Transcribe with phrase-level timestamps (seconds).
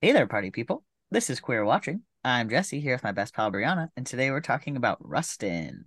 [0.00, 0.84] Hey there, party people.
[1.10, 2.02] This is Queer Watching.
[2.22, 5.86] I'm Jesse here with my best pal Brianna, and today we're talking about Rustin.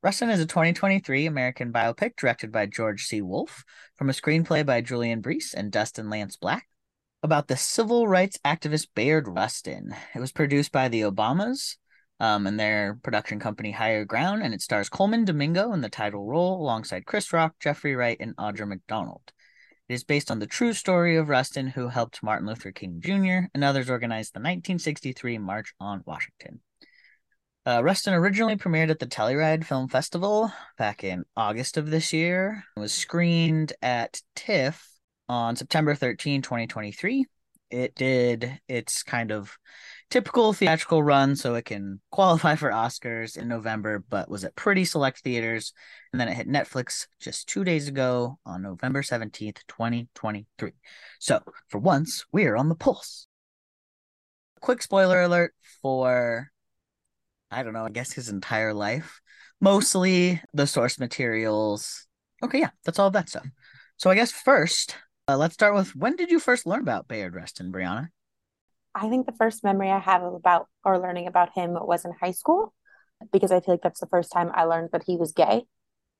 [0.00, 3.22] Rustin is a 2023 American biopic directed by George C.
[3.22, 3.64] Wolfe
[3.96, 6.68] from a screenplay by Julian Breece and Dustin Lance Black
[7.20, 9.92] about the civil rights activist Bayard Rustin.
[10.14, 11.78] It was produced by the Obamas
[12.20, 16.24] um, and their production company Higher Ground, and it stars Colman Domingo in the title
[16.24, 19.32] role alongside Chris Rock, Jeffrey Wright, and Audra McDonald.
[19.88, 23.48] It is based on the true story of Rustin, who helped Martin Luther King Jr.
[23.54, 26.60] and others organize the 1963 March on Washington.
[27.64, 32.64] Uh, Rustin originally premiered at the Telluride Film Festival back in August of this year.
[32.76, 34.88] It was screened at TIFF
[35.28, 37.26] on September 13, 2023.
[37.70, 39.56] It did its kind of
[40.10, 44.84] typical theatrical run so it can qualify for Oscars in November, but was at pretty
[44.84, 45.72] select theaters.
[46.12, 50.72] And then it hit Netflix just two days ago on November 17th, 2023.
[51.18, 53.26] So for once, we are on the pulse.
[54.60, 56.50] Quick spoiler alert for,
[57.50, 59.20] I don't know, I guess his entire life.
[59.60, 62.06] Mostly the source materials.
[62.42, 63.46] Okay, yeah, that's all of that stuff.
[63.96, 64.96] So I guess first,
[65.28, 68.08] uh, let's start with when did you first learn about Bayard Rustin, Brianna?
[68.96, 72.30] I think the first memory I have about or learning about him was in high
[72.30, 72.72] school
[73.30, 75.64] because I feel like that's the first time I learned that he was gay.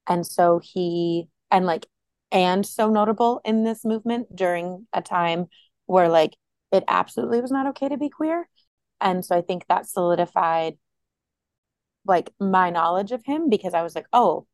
[0.06, 1.86] And so he, and like,
[2.30, 5.46] and so notable in this movement during a time
[5.86, 6.34] where like
[6.70, 8.46] it absolutely was not okay to be queer.
[9.00, 10.76] And so I think that solidified
[12.04, 14.46] like my knowledge of him because I was like, oh,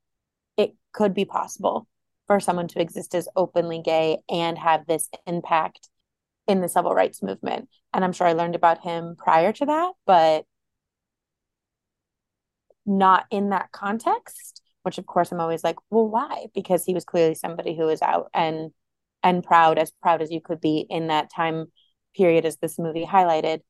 [0.56, 1.88] it could be possible
[2.28, 5.88] for someone to exist as openly gay and have this impact
[6.46, 7.68] in the civil rights movement.
[7.92, 10.44] And I'm sure I learned about him prior to that, but
[12.84, 16.46] not in that context, which of course I'm always like, well, why?
[16.54, 18.72] Because he was clearly somebody who was out and
[19.22, 21.66] and proud, as proud as you could be in that time
[22.16, 23.60] period as this movie highlighted.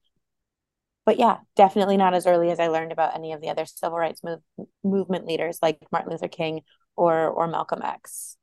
[1.04, 3.98] But yeah, definitely not as early as I learned about any of the other civil
[3.98, 4.40] rights move,
[4.82, 6.62] movement leaders like Martin Luther King
[6.96, 8.36] or or Malcolm X.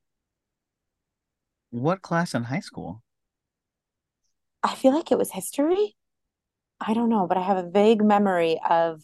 [1.71, 3.01] What class in high school?
[4.63, 5.95] I feel like it was history.
[6.79, 9.01] I don't know, but I have a vague memory of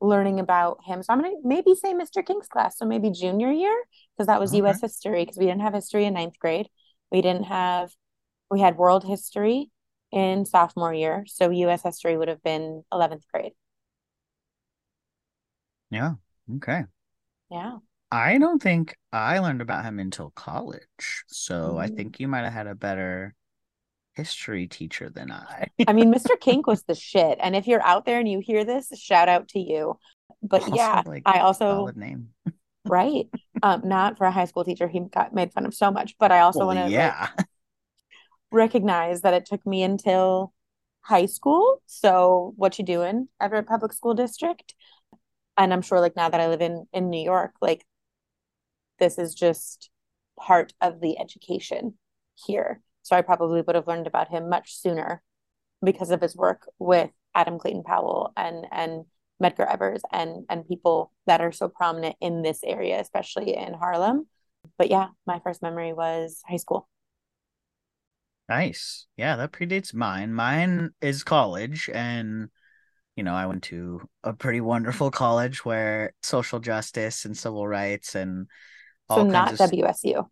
[0.00, 1.02] learning about him.
[1.02, 2.24] So I'm gonna maybe say Mr.
[2.24, 2.78] King's class.
[2.78, 3.74] So maybe junior year,
[4.16, 4.66] because that was okay.
[4.66, 6.68] US history, because we didn't have history in ninth grade.
[7.10, 7.92] We didn't have
[8.50, 9.70] we had world history
[10.10, 11.24] in sophomore year.
[11.26, 13.52] So US history would have been 11th grade.
[15.90, 16.14] Yeah.
[16.56, 16.84] Okay.
[17.50, 17.78] Yeah.
[18.10, 21.24] I don't think I learned about him until college.
[21.28, 21.78] So mm-hmm.
[21.78, 23.34] I think you might have had a better
[24.14, 25.68] history teacher than I.
[25.86, 26.38] I mean, Mr.
[26.38, 27.38] Kink was the shit.
[27.40, 29.98] And if you're out there and you hear this, shout out to you.
[30.42, 32.28] But also, yeah, like, I also name.
[32.84, 33.26] right.
[33.62, 34.88] Um, not for a high school teacher.
[34.88, 36.16] He got made fun of so much.
[36.18, 37.28] But I also well, want to yeah.
[37.36, 37.46] Like,
[38.50, 40.52] recognize that it took me until
[41.00, 41.82] high school.
[41.86, 44.74] So what you doing, Everett Public School District?
[45.56, 47.84] And I'm sure like now that I live in in New York, like
[48.98, 49.90] this is just
[50.38, 51.94] part of the education
[52.34, 55.22] here so I probably would have learned about him much sooner
[55.84, 59.04] because of his work with Adam Clayton Powell and and
[59.42, 64.26] Medgar Evers and and people that are so prominent in this area, especially in Harlem.
[64.78, 66.88] But yeah, my first memory was high school.
[68.48, 69.06] Nice.
[69.16, 70.32] Yeah, that predates mine.
[70.32, 72.48] Mine is college and
[73.16, 78.14] you know, I went to a pretty wonderful college where social justice and civil rights
[78.14, 78.46] and
[79.08, 79.58] all so not of...
[79.58, 80.26] WSU.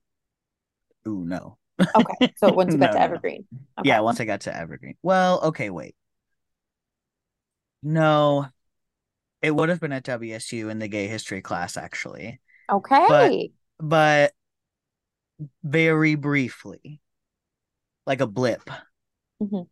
[1.06, 2.32] Ooh, no okay.
[2.36, 3.46] So once you got no, to Evergreen.
[3.78, 3.88] Okay.
[3.88, 4.96] Yeah, once I got to Evergreen.
[5.02, 5.94] Well, okay, wait.
[7.82, 8.46] No,
[9.42, 12.40] it would have been at WSU in the gay history class, actually.
[12.70, 13.50] Okay.
[13.78, 14.32] But,
[15.42, 17.00] but very briefly,
[18.06, 18.68] like a blip.
[19.42, 19.62] Mm-hmm.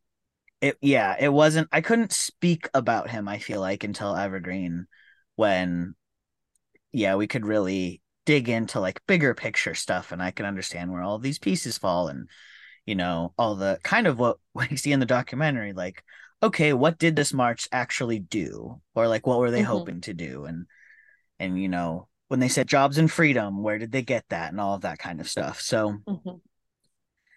[0.60, 1.68] It yeah, it wasn't.
[1.70, 3.28] I couldn't speak about him.
[3.28, 4.86] I feel like until Evergreen,
[5.36, 5.94] when
[6.92, 11.00] yeah, we could really dig into like bigger picture stuff and I can understand where
[11.00, 12.28] all these pieces fall and
[12.84, 16.04] you know all the kind of what we see in the documentary like
[16.42, 19.70] okay what did this march actually do or like what were they mm-hmm.
[19.70, 20.66] hoping to do and
[21.38, 24.60] and you know when they said jobs and freedom where did they get that and
[24.60, 26.28] all of that kind of stuff so mm-hmm.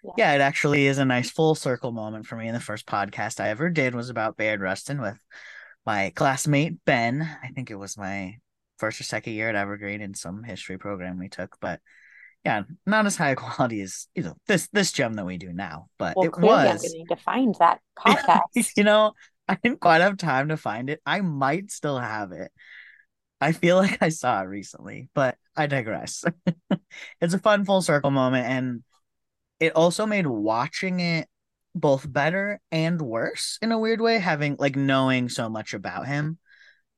[0.04, 0.12] yeah.
[0.18, 0.34] yeah.
[0.34, 3.48] it actually is a nice full circle moment for me and the first podcast i
[3.48, 5.18] ever did was about bayard rustin with
[5.86, 8.36] my classmate ben i think it was my
[8.82, 11.78] first or second year at Evergreen in some history program we took, but
[12.44, 15.86] yeah, not as high quality as you know this this gem that we do now.
[16.00, 16.92] But well, it was.
[17.00, 18.40] I'm to find that podcast.
[18.76, 19.12] you know,
[19.46, 21.00] I didn't quite have time to find it.
[21.06, 22.50] I might still have it.
[23.40, 26.24] I feel like I saw it recently, but I digress.
[27.20, 28.82] it's a fun full circle moment, and
[29.60, 31.28] it also made watching it
[31.72, 36.38] both better and worse in a weird way, having like knowing so much about him.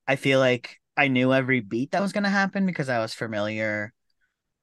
[0.08, 3.14] I feel like I knew every beat that was going to happen because I was
[3.14, 3.92] familiar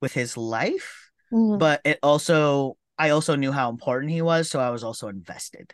[0.01, 1.57] with his life, mm-hmm.
[1.57, 5.73] but it also I also knew how important he was, so I was also invested.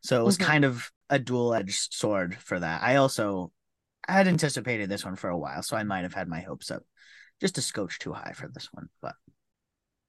[0.00, 0.46] So it was mm-hmm.
[0.46, 2.82] kind of a dual-edged sword for that.
[2.82, 3.52] I also
[4.06, 6.82] had anticipated this one for a while, so I might have had my hopes up
[7.40, 9.14] just a scotch too high for this one, but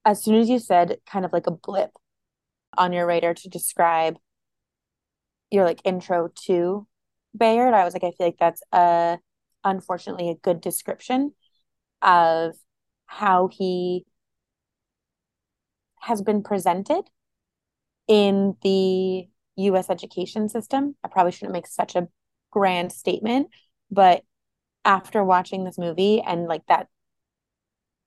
[0.06, 1.92] as soon as you said kind of like a blip
[2.78, 4.18] on your radar to describe
[5.52, 6.88] your like intro to
[7.38, 9.20] Bayard, I was like, I feel like that's a
[9.70, 11.34] unfortunately a good description
[12.02, 12.56] of
[13.06, 14.06] how he
[16.02, 17.04] has been presented
[18.08, 19.28] in the
[19.58, 20.96] US education system.
[21.04, 22.08] I probably shouldn't make such a
[22.52, 23.50] grand statement,
[23.92, 24.24] but
[24.86, 26.88] after watching this movie and like that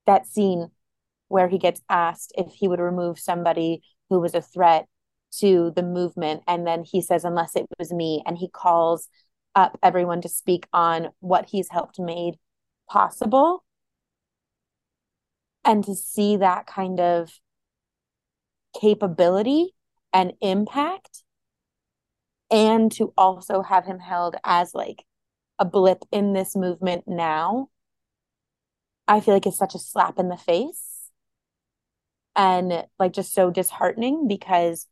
[0.07, 0.71] that scene
[1.29, 4.87] where he gets asked if he would remove somebody who was a threat
[5.39, 9.09] to the movement and then he says unless it was me and he calls
[9.55, 12.37] up everyone to speak on what he's helped made
[12.89, 13.65] possible.
[15.65, 17.39] And to see that kind of
[18.79, 19.75] capability
[20.13, 21.23] and impact.
[22.51, 25.05] And to also have him held as like
[25.59, 27.69] a blip in this movement now.
[29.07, 31.11] I feel like it's such a slap in the face.
[32.35, 34.87] And like just so disheartening because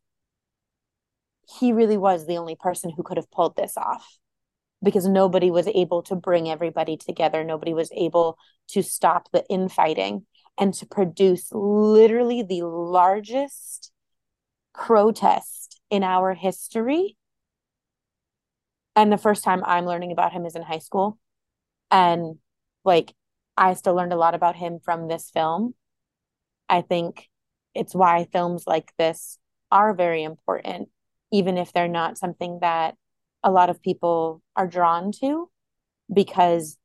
[1.48, 4.18] he really was the only person who could have pulled this off
[4.82, 7.42] because nobody was able to bring everybody together.
[7.44, 8.38] Nobody was able
[8.68, 10.26] to stop the infighting
[10.58, 13.92] and to produce literally the largest
[14.74, 17.16] protest in our history.
[18.94, 21.18] And the first time I'm learning about him is in high school.
[21.90, 22.36] And
[22.84, 23.14] like,
[23.56, 25.74] I still learned a lot about him from this film.
[26.68, 27.28] I think
[27.74, 29.38] it's why films like this
[29.70, 30.88] are very important,
[31.32, 32.96] even if they're not something that
[33.48, 35.48] a lot of people are drawn to
[36.12, 36.76] because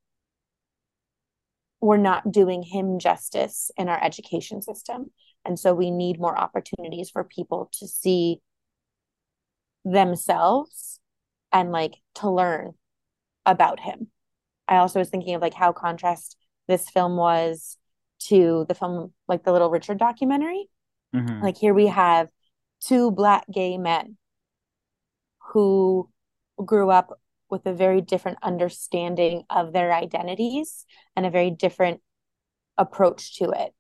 [1.82, 5.12] we're not doing him justice in our education system.
[5.44, 8.40] And so we need more opportunities for people to see
[9.84, 11.02] themselves
[11.52, 12.76] and like to learn
[13.46, 14.08] about him.
[14.70, 16.38] I also was thinking of like how contrast
[16.70, 17.78] this film was
[18.28, 20.70] to the film like the Little Richard documentary.
[21.14, 21.44] Mm-hmm.
[21.44, 22.30] Like here we have
[22.80, 24.16] two black gay men
[25.52, 26.10] who
[26.64, 27.20] grew up
[27.50, 30.86] with a very different understanding of their identities
[31.16, 32.02] and a very different
[32.78, 33.74] approach to it.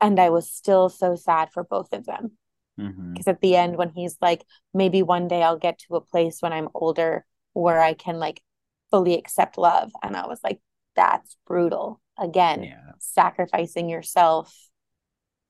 [0.00, 2.32] And I was still so sad for both of them.
[2.76, 3.30] Because mm-hmm.
[3.30, 4.44] at the end, when he's like,
[4.74, 7.24] maybe one day I'll get to a place when I'm older
[7.54, 8.42] where I can like
[8.90, 9.90] fully accept love.
[10.02, 10.60] And I was like,
[10.94, 12.02] that's brutal.
[12.18, 12.92] Again, yeah.
[12.98, 14.54] sacrificing yourself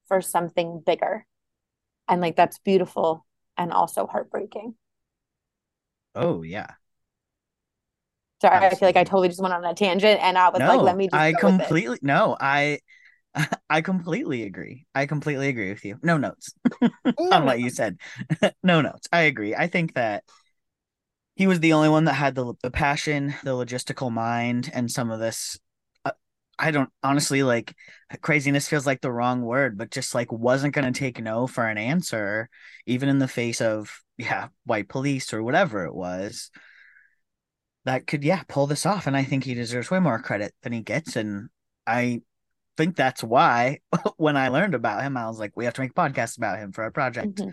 [0.07, 1.27] for something bigger.
[2.07, 3.27] And like, that's beautiful
[3.57, 4.77] and also heartbreaking.
[6.17, 6.75] Oh yeah.
[8.41, 8.67] Sorry, Absolutely.
[8.67, 10.83] I feel like I totally just went on a tangent and I was no, like,
[10.83, 12.81] let me I completely no, I
[13.71, 14.87] I completely agree.
[14.95, 15.99] I completely agree with you.
[16.03, 16.55] No notes
[17.33, 17.99] on what you said.
[18.63, 19.09] no notes.
[19.13, 19.55] I agree.
[19.55, 20.25] I think that
[21.35, 25.11] he was the only one that had the the passion, the logistical mind, and some
[25.11, 25.59] of this.
[26.59, 27.75] I don't honestly like
[28.23, 31.67] craziness feels like the wrong word, but just like wasn't going to take no for
[31.67, 32.49] an answer,
[32.87, 36.51] even in the face of yeah, white police or whatever it was
[37.87, 40.73] that could yeah pull this off and i think he deserves way more credit than
[40.73, 41.49] he gets and
[41.87, 42.21] i
[42.77, 43.79] think that's why
[44.19, 46.73] when i learned about him i was like we have to make podcasts about him
[46.73, 47.51] for our project mm-hmm.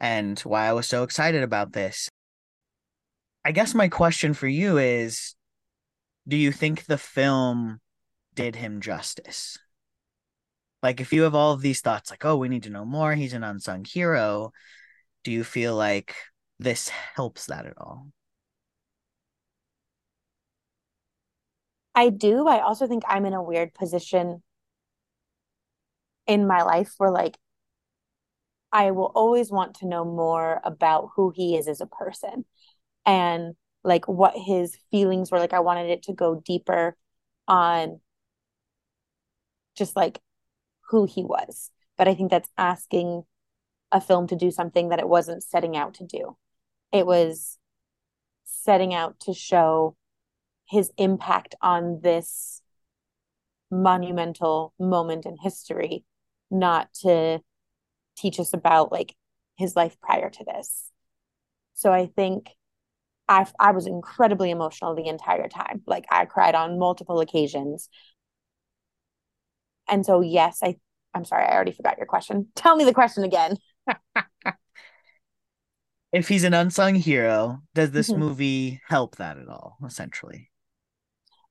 [0.00, 2.10] and why i was so excited about this
[3.44, 5.34] i guess my question for you is
[6.28, 7.80] do you think the film
[8.40, 9.58] did him justice
[10.82, 13.14] like if you have all of these thoughts like oh we need to know more
[13.14, 14.52] he's an unsung hero
[15.24, 16.14] do you feel like
[16.58, 18.08] this helps that at all?
[21.94, 22.46] I do.
[22.46, 24.42] I also think I'm in a weird position
[26.26, 27.36] in my life where like
[28.72, 32.44] I will always want to know more about who he is as a person
[33.04, 36.96] and like what his feelings were like I wanted it to go deeper
[37.48, 38.00] on
[39.80, 40.20] just like
[40.90, 41.70] who he was.
[41.96, 43.24] But I think that's asking
[43.90, 46.36] a film to do something that it wasn't setting out to do.
[46.92, 47.58] It was
[48.44, 49.96] setting out to show
[50.68, 52.60] his impact on this
[53.70, 56.04] monumental moment in history,
[56.50, 57.40] not to
[58.16, 59.14] teach us about like
[59.56, 60.90] his life prior to this.
[61.72, 62.50] So I think
[63.28, 65.82] I I was incredibly emotional the entire time.
[65.86, 67.88] Like I cried on multiple occasions.
[69.90, 70.76] And so yes, I
[71.12, 72.48] I'm sorry, I already forgot your question.
[72.54, 73.56] Tell me the question again.
[76.12, 78.18] if he's an unsung hero, does this Mhm.
[78.18, 79.76] movie help that at all?
[79.84, 80.50] Essentially,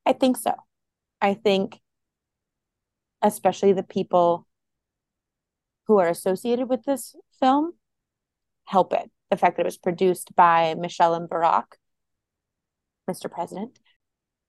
[0.06, 0.54] I think so.
[1.22, 1.80] I think
[3.22, 4.48] especially the people
[5.88, 7.74] who are associated with this film
[8.66, 9.12] help it.
[9.30, 11.74] The fact that it was produced by Michelle and Barack,
[13.08, 13.30] Mr.
[13.30, 13.80] President.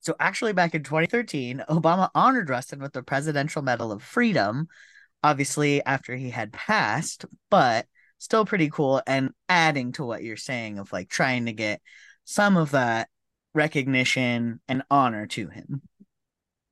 [0.00, 4.66] So actually, back in 2013, Obama honored Rustin with the Presidential Medal of Freedom.
[5.23, 7.87] Obviously, after he had passed, but
[8.19, 9.02] still pretty cool.
[9.07, 11.83] And adding to what you're saying of like trying to get
[12.25, 13.09] some of that
[13.54, 15.83] recognition and honor to him.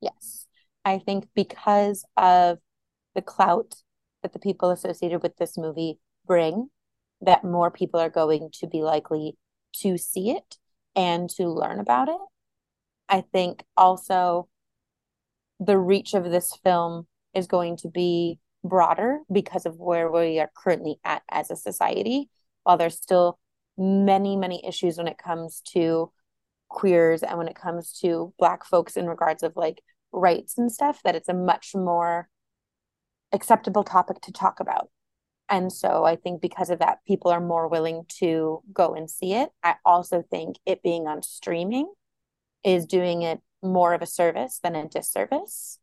[0.01, 0.47] Yes.
[0.85, 2.59] I think because of
[3.15, 3.75] the clout
[4.23, 6.71] that the people associated with this movie bring,
[7.21, 9.37] that more people are going to be likely
[9.75, 10.57] to see it
[10.97, 12.21] and to learn about it.
[13.09, 14.49] I think also
[15.61, 20.51] the reach of this film is going to be broader because of where we are
[20.57, 22.29] currently at as a society.
[22.63, 23.39] While there's still
[23.77, 26.13] many, many issues when it comes to
[26.69, 31.01] queers and when it comes to Black folks in regards of like rights and stuff,
[31.05, 32.29] that it's a much more
[33.33, 34.91] acceptable topic to talk about.
[35.49, 39.33] And so I think because of that, people are more willing to go and see
[39.33, 39.49] it.
[39.63, 41.91] I also think it being on streaming
[42.65, 45.79] is doing it more of a service than a disservice.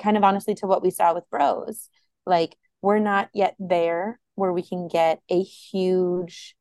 [0.00, 1.88] Kind of honestly to what we saw with Bros.
[2.24, 6.54] Like, we're not yet there where we can get a huge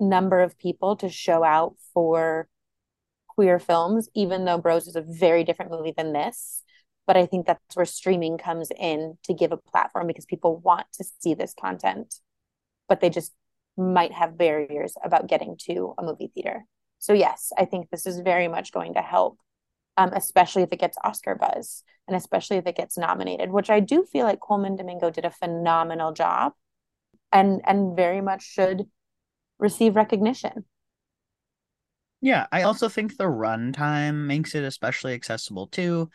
[0.00, 2.48] number of people to show out for
[3.28, 6.62] queer films, even though Bros is a very different movie than this.
[7.06, 10.86] But I think that's where streaming comes in to give a platform because people want
[10.94, 12.14] to see this content,
[12.88, 13.32] but they just
[13.76, 16.64] might have barriers about getting to a movie theater.
[17.04, 19.36] So, yes, I think this is very much going to help,
[19.98, 23.80] um, especially if it gets Oscar buzz and especially if it gets nominated, which I
[23.80, 26.54] do feel like Colman Domingo did a phenomenal job
[27.30, 28.86] and and very much should
[29.58, 30.64] receive recognition.
[32.22, 36.08] Yeah, I also think the runtime makes it especially accessible too.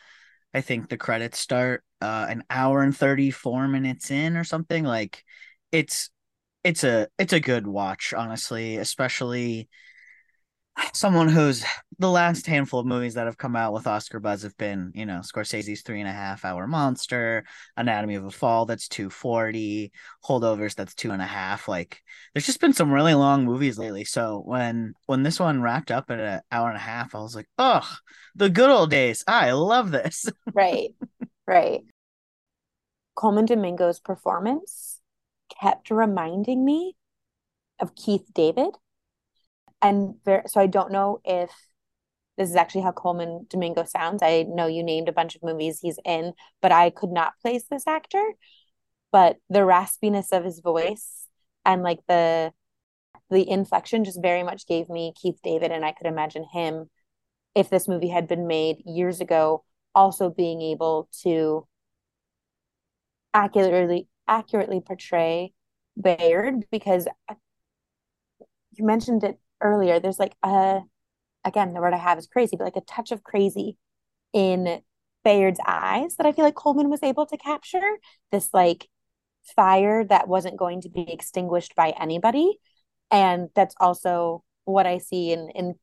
[0.52, 4.82] I think the credits start uh, an hour and 34 minutes in or something.
[4.82, 5.22] Like
[5.70, 6.10] it's
[6.64, 9.68] it's a it's a good watch, honestly, especially
[10.92, 11.64] someone who's
[11.98, 15.04] the last handful of movies that have come out with Oscar buzz have been, you
[15.04, 17.44] know, Scorsese's three and a half hour monster,
[17.76, 19.92] Anatomy of a Fall that's 240,
[20.24, 21.68] Holdovers that's two and a half.
[21.68, 24.04] Like there's just been some really long movies lately.
[24.04, 27.36] So when when this one wrapped up at an hour and a half, I was
[27.36, 27.88] like, oh,
[28.34, 29.22] the good old days.
[29.26, 30.26] I love this.
[30.54, 30.90] right.
[31.46, 31.82] Right.
[33.14, 35.00] Colman Domingo's performance
[35.60, 36.96] kept reminding me
[37.80, 38.70] of Keith David
[39.82, 40.14] and
[40.46, 41.50] so I don't know if
[42.36, 44.22] this is actually how Colman Domingo sounds.
[44.22, 46.32] I know you named a bunch of movies he's in,
[46.62, 48.24] but I could not place this actor.
[49.12, 51.26] But the raspiness of his voice
[51.64, 52.52] and like the
[53.28, 56.90] the inflection just very much gave me Keith David, and I could imagine him
[57.54, 61.66] if this movie had been made years ago, also being able to
[63.34, 65.52] accurately accurately portray
[66.00, 67.34] Bayard because uh,
[68.72, 70.80] you mentioned it earlier, there's like a
[71.44, 73.76] again, the word I have is crazy, but like a touch of crazy
[74.32, 74.82] in
[75.24, 77.98] Bayard's eyes that I feel like Colman was able to capture.
[78.32, 78.88] This like
[79.56, 82.58] fire that wasn't going to be extinguished by anybody.
[83.10, 85.74] And that's also what I see in in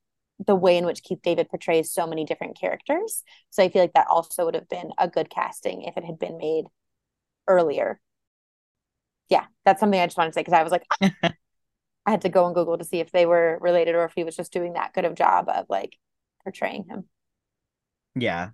[0.45, 3.23] the way in which Keith David portrays so many different characters.
[3.49, 6.19] So I feel like that also would have been a good casting if it had
[6.19, 6.65] been made
[7.47, 7.99] earlier.
[9.29, 10.85] Yeah, that's something I just wanted to say because I was like,
[12.07, 14.23] I had to go on Google to see if they were related or if he
[14.23, 15.97] was just doing that good of job of like
[16.41, 17.03] portraying him.
[18.15, 18.51] Yeah.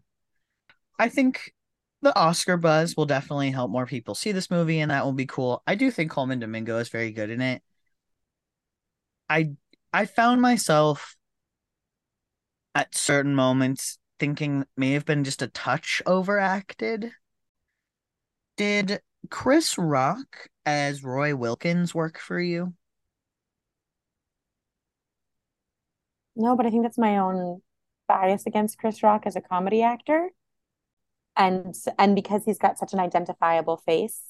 [0.98, 1.54] I think
[2.02, 5.28] the Oscar buzz will definitely help more people see this movie and that will be
[5.28, 5.62] cool.
[5.68, 7.62] I do think Colman Domingo is very good in it.
[9.30, 9.52] I
[9.94, 11.16] I found myself
[12.74, 17.12] at certain moments thinking may have been just a touch overacted.
[18.58, 22.74] Did Chris Rock as Roy Wilkins work for you?
[26.36, 27.62] No, but I think that's my own
[28.08, 30.30] bias against Chris Rock as a comedy actor.
[31.36, 34.22] And and because he's got such an identifiable face,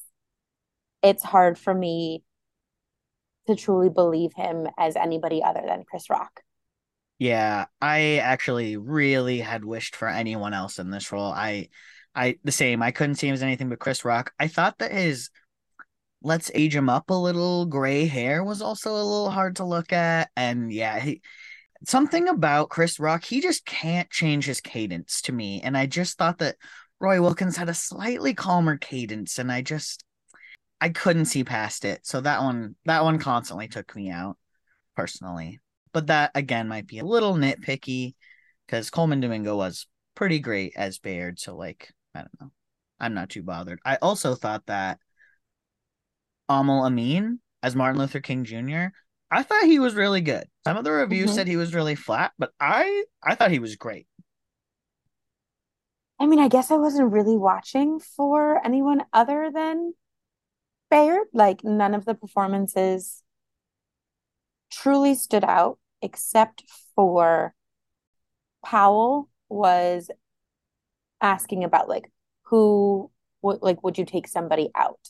[1.02, 2.24] it's hard for me
[3.46, 6.40] to truly believe him as anybody other than Chris Rock.
[7.18, 11.30] Yeah, I actually really had wished for anyone else in this role.
[11.32, 11.68] I
[12.14, 12.82] I the same.
[12.82, 14.32] I couldn't see him as anything but Chris Rock.
[14.38, 15.30] I thought that his
[16.22, 19.92] let's age him up a little gray hair was also a little hard to look
[19.92, 20.30] at.
[20.36, 21.22] And yeah, he
[21.86, 25.60] something about Chris Rock, he just can't change his cadence to me.
[25.62, 26.56] And I just thought that
[27.00, 30.04] Roy Wilkins had a slightly calmer cadence, and I just
[30.80, 32.06] I couldn't see past it.
[32.06, 34.36] So that one that one constantly took me out.
[34.96, 35.60] personally.
[35.92, 38.14] But that again might be a little nitpicky
[38.66, 41.38] because Colman Domingo was pretty great as Bayard.
[41.38, 42.52] So like, I don't know.
[43.00, 43.80] I'm not too bothered.
[43.84, 44.98] I also thought that
[46.48, 48.86] Aml Ameen as Martin Luther King Jr.
[49.34, 50.44] I thought he was really good.
[50.64, 51.34] Some of the reviews Mhm.
[51.34, 54.06] said he was really flat, but I I thought he was great.
[56.20, 59.94] I mean, I guess I wasn't really watching for anyone other than
[60.90, 61.28] Bayard.
[61.32, 63.22] Like, none of the performances
[64.70, 66.64] truly stood out except
[66.94, 67.54] for
[68.64, 70.10] Powell was
[71.20, 72.10] asking about like
[72.42, 73.10] who
[73.42, 75.00] would like would you take somebody out?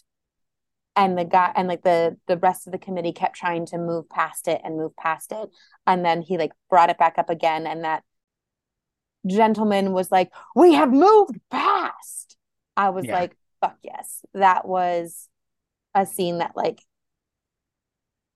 [0.96, 4.08] And the guy and like the the rest of the committee kept trying to move
[4.08, 5.50] past it and move past it.
[5.86, 8.04] And then he like brought it back up again and that
[9.26, 12.36] gentleman was like, "We have moved past."
[12.76, 13.14] I was Yeah.
[13.14, 15.28] like, "Fuck yes." That was
[15.94, 16.82] a scene that like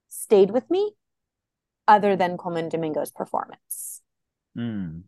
[0.09, 0.93] stayed with me
[1.87, 4.01] other than Colman Domingo's performance.
[4.55, 5.03] Mm.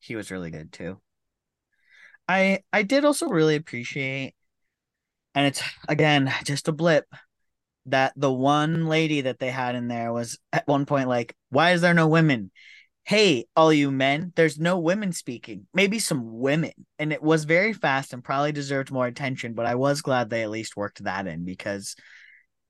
[0.00, 1.02] He was really good too.
[2.28, 4.34] I I did also really appreciate,
[5.36, 7.04] and it's again just a blip,
[7.86, 11.72] that the one lady that they had in there was at one point like, "Why
[11.72, 12.50] is there no women?"
[13.04, 15.68] Hey, all you men, there's no women speaking.
[15.72, 16.72] Maybe some women.
[16.98, 20.42] And it was very fast and probably deserved more attention, but I was glad they
[20.42, 21.94] at least worked that in because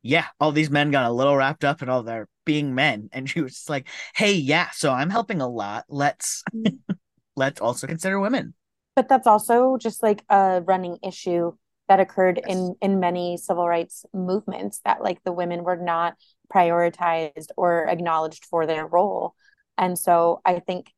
[0.03, 3.09] yeah, all these men got a little wrapped up in all their being men.
[3.13, 5.85] And she was just like, hey, yeah, so I'm helping a lot.
[5.89, 6.95] Let's mm-hmm.
[7.37, 8.53] let's also consider women.
[8.95, 11.53] But that's also just like a running issue
[11.89, 12.57] that occurred Yes.
[12.57, 16.15] in in many civil rights movements that like the women were not
[16.53, 19.35] prioritized or acknowledged for their role.
[19.79, 20.93] And so I think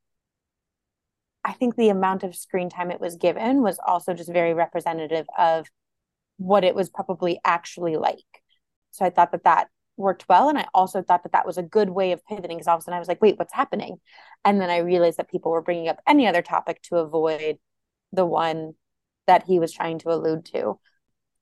[1.44, 5.26] I think the amount of screen time it was given was also just very representative
[5.38, 5.66] of
[6.36, 8.18] what it was probably actually like.
[8.90, 10.48] So I thought that that worked well.
[10.48, 12.80] And I also thought that that was a good way of pivoting because all of
[12.80, 13.96] a sudden I was like, wait, what's happening?
[14.44, 17.58] And then I realized that people were bringing up any other topic to avoid
[18.12, 18.74] the one
[19.28, 20.80] that he was trying to allude to.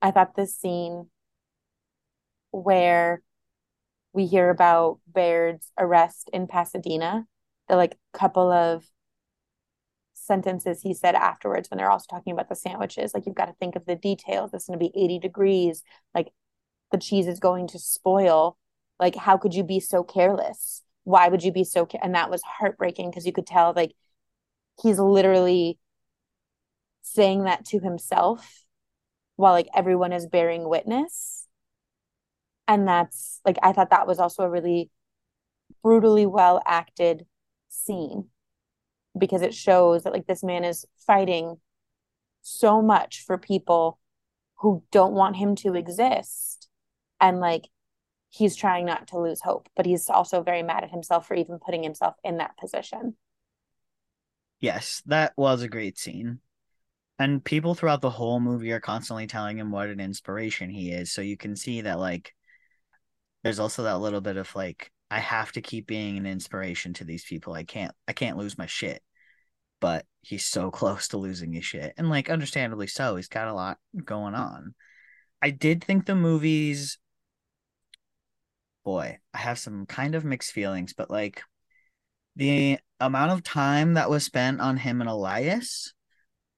[0.01, 1.09] I thought this scene
[2.51, 3.23] where
[4.13, 7.25] we hear about Bayard's arrest in Pasadena,
[7.67, 8.83] the like couple of
[10.13, 13.13] sentences he said afterwards when they're also talking about the sandwiches.
[13.13, 14.51] Like, you've got to think of the details.
[14.53, 15.83] It's going to be 80 degrees.
[16.13, 16.27] Like,
[16.91, 18.57] the cheese is going to spoil.
[18.99, 20.83] Like, how could you be so careless?
[21.03, 21.85] Why would you be so?
[21.85, 21.99] Ca-?
[22.01, 23.93] And that was heartbreaking because you could tell, like,
[24.81, 25.79] he's literally
[27.13, 28.63] saying that to himself
[29.35, 31.47] while, like, everyone is bearing witness.
[32.67, 34.89] And that's like, I thought that was also a really
[35.83, 37.25] brutally well acted
[37.69, 38.25] scene
[39.17, 41.57] because it shows that like this man is fighting
[42.41, 43.99] so much for people
[44.59, 46.67] who don't want him to exist
[47.19, 47.69] and like
[48.29, 51.59] he's trying not to lose hope but he's also very mad at himself for even
[51.59, 53.15] putting himself in that position
[54.59, 56.39] Yes, that was a great scene.
[57.19, 61.11] And people throughout the whole movie are constantly telling him what an inspiration he is.
[61.11, 62.33] So you can see that like
[63.43, 67.05] there's also that little bit of like I have to keep being an inspiration to
[67.05, 67.53] these people.
[67.53, 69.01] I can't I can't lose my shit.
[69.79, 71.93] But he's so close to losing his shit.
[71.97, 73.15] And like understandably so.
[73.15, 74.75] He's got a lot going on.
[75.41, 76.99] I did think the movies
[78.87, 81.43] boy, I have some kind of mixed feelings, but like
[82.37, 85.93] the amount of time that was spent on him and Elias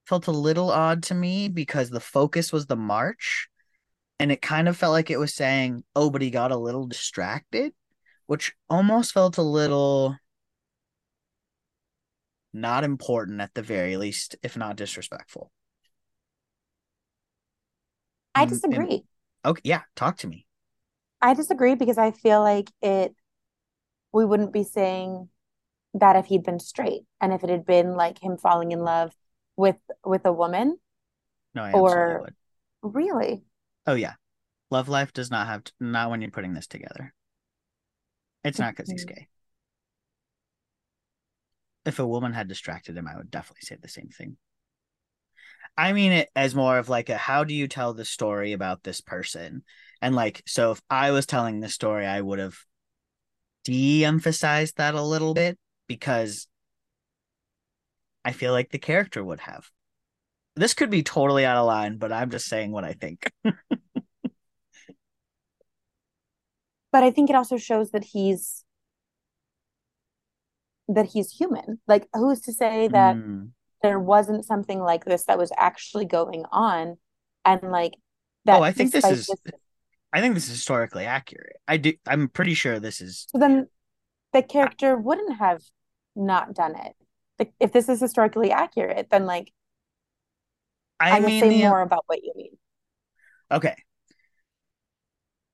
[0.06, 3.48] felt a little odd to me because the focus was the march
[4.18, 6.86] and it kind of felt like it was saying, oh, but he got a little
[6.86, 7.72] distracted,
[8.26, 10.16] which almost felt a little
[12.52, 15.50] not important at the very least, if not disrespectful.
[18.34, 19.04] i Mm, and- disagree
[19.44, 20.46] Okay, yeah, talk to me.
[21.22, 23.14] i disagree because i feel like it
[24.12, 25.28] we wouldn't be saying
[25.94, 29.12] that if he'd been straight and if it had been like him falling in love
[29.60, 30.78] with with a woman
[31.54, 32.34] No, I Or- would.
[32.82, 33.44] really
[33.86, 34.14] Oh yeah,
[34.70, 37.12] love life does not have to, not when you're putting this together.
[38.44, 39.08] It's not because he's Mhm.
[39.08, 39.28] gay.
[41.84, 44.36] If a woman had distracted him, I would definitely say the same thing.
[45.76, 48.82] I mean it as more of like a how do you tell the story about
[48.82, 49.64] this person?
[50.02, 52.56] And like, so if I was telling this story, I would have
[53.64, 56.48] de-emphasized that a little bit because
[58.24, 59.70] I feel like the character would have.
[60.56, 63.30] This could be totally out of line, but I'm just saying what I think.
[63.44, 63.54] but
[67.02, 68.64] I think it also shows that he's
[70.88, 71.80] that he's human.
[71.86, 73.50] Like who's to say that Mm.
[73.82, 76.98] there wasn't something like this that was actually going on
[77.44, 77.94] and like
[78.44, 79.36] that Oh, I think this is- this
[80.12, 81.56] I think this is historically accurate.
[81.68, 81.92] I do.
[82.04, 83.28] I'm pretty sure this is.
[83.30, 83.68] So then,
[84.32, 85.62] the character wouldn't have
[86.16, 86.96] not done it.
[87.40, 89.50] Like, if this is historically accurate, then like,
[91.00, 92.58] I, I mean, say the- more about what you mean.
[93.50, 93.74] okay.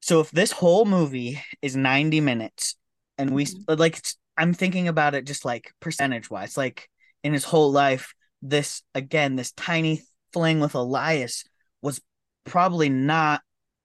[0.01, 2.77] So if this whole movie is 90 minutes,
[3.18, 3.79] and we Mhm.
[3.79, 4.01] like,
[4.37, 6.90] I'm thinking about it just like percentage wise, like
[7.22, 11.44] in his whole life, this again, this tiny fling with Elias
[11.83, 12.01] was
[12.44, 13.42] probably not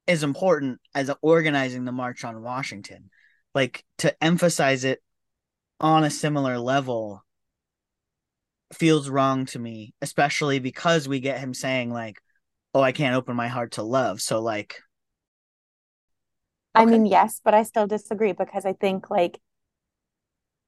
[0.08, 3.10] as important as organizing the March on Washington.
[3.56, 5.02] Like to emphasize it
[5.80, 7.24] on a similar level
[8.76, 12.22] feels wrong to me, especially because we get him saying like,
[12.74, 14.82] "Oh, I can't open my heart to love." So like,
[16.74, 19.40] I mean, yes, but I still disagree because I think like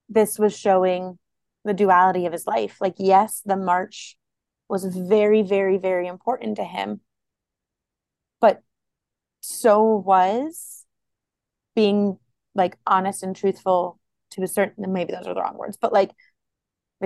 [0.08, 1.18] this was showing
[1.64, 2.76] the duality of his life.
[2.80, 4.16] Like, yes, the march
[4.68, 7.00] was very, very, very important to him,
[8.40, 8.62] but
[9.40, 10.84] so was
[11.74, 12.18] being
[12.54, 13.98] like honest and truthful
[14.32, 16.10] to a certain, maybe those are the wrong words, but like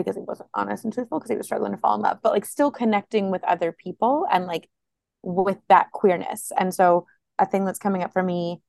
[0.03, 2.33] because he wasn't honest and truthful because he was struggling to fall in love, but
[2.33, 4.69] like still connecting with other people and like
[5.23, 6.53] with that queerness.
[6.57, 7.07] And so
[7.39, 8.61] a thing that's coming up for me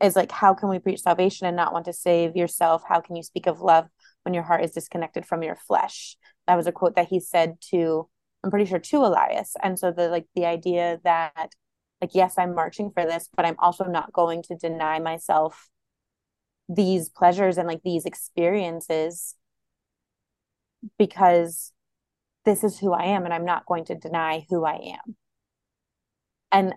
[0.00, 2.82] is like how can we preach salvation and not want to save yourself?
[2.86, 3.86] How can you speak of love
[4.24, 6.16] when your heart is disconnected from your flesh?
[6.46, 8.08] That was a quote that he said to
[8.44, 9.56] i'm pretty sure to elias.
[9.62, 11.52] And so the like the idea that
[12.00, 15.68] like yes i'm marching for this but i'm also not going to deny myself
[16.68, 19.34] these pleasures and like these experiences
[20.98, 21.72] because
[22.44, 25.16] this is who i am and i'm not going to deny who i am
[26.52, 26.74] and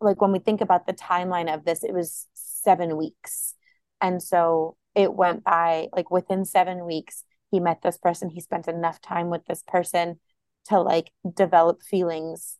[0.00, 3.54] like when we think about the timeline of this, it was seven weeks.
[4.00, 8.68] And so it went by like within seven weeks, he met this person, he spent
[8.68, 10.20] enough time with this person
[10.66, 12.58] to like develop feelings.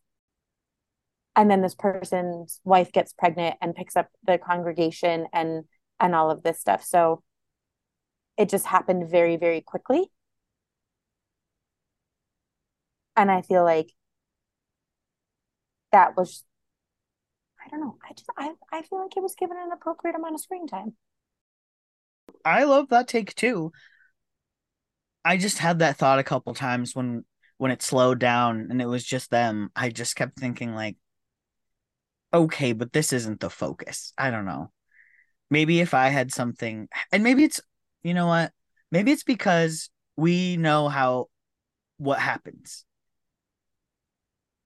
[1.35, 5.65] And then this person's wife gets pregnant and picks up the congregation and
[6.01, 6.83] and all of this stuff.
[6.85, 7.23] So
[8.39, 10.11] it just happened very, very quickly.
[13.17, 13.91] And I feel like
[15.93, 16.45] that was
[17.65, 17.97] I don't know.
[18.09, 20.95] I just I I feel like it was given an appropriate amount of screen time.
[22.45, 23.73] I love that take too.
[25.25, 27.25] I just had that thought a couple times when
[27.59, 29.71] when it slowed down and it was just them.
[29.75, 30.97] I just kept thinking like,
[32.33, 34.13] okay, but this isn't the focus.
[34.17, 34.71] I don't know.
[35.51, 37.61] Maybe if I had something, and maybe it's,
[38.03, 38.53] you know what?
[38.91, 41.27] Maybe it's because we know how
[41.99, 42.85] what happens.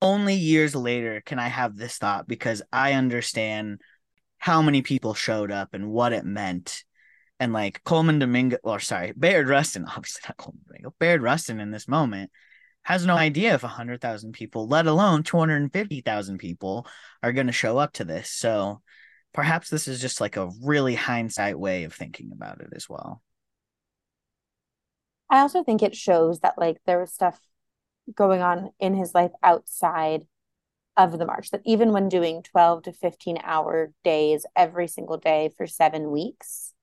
[0.01, 3.81] Only years later can I have this thought because I understand
[4.39, 6.83] how many people showed up and what it meant.
[7.39, 11.71] And like Colman Domingo, or sorry, Bayard Rustin, obviously not Colman Domingo, Bayard Rustin in
[11.71, 12.31] this moment
[12.83, 16.87] has no idea if 100,000 people, let alone 250,000 people,
[17.21, 18.31] are going to show up to this.
[18.31, 18.81] So
[19.33, 23.21] perhaps this is just like a really hindsight way of thinking about it as well.
[25.29, 27.39] I also think it shows that like there was stuff
[28.15, 30.25] going on in his life outside
[30.97, 35.49] of the march that even when doing 12 to 15 hour days every single day
[35.55, 36.73] for 7 weeks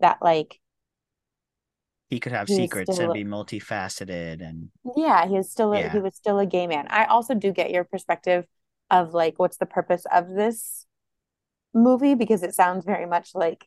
[0.00, 0.60] that like
[2.10, 5.80] He could have He secrets still- and be multifaceted and yeah, he was still a,
[5.80, 5.92] Yeah.
[5.92, 6.86] he was still a gay man.
[6.88, 8.46] I also do get your perspective
[8.90, 10.86] of like what's the purpose of this
[11.74, 13.66] movie because it sounds very much like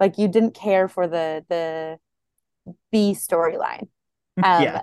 [0.00, 1.98] like you didn't care for the the
[2.90, 3.88] B storyline.
[4.42, 4.82] Um yeah.